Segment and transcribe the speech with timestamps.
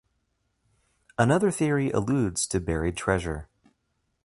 [1.19, 3.47] Another theory alludes to buried treasure.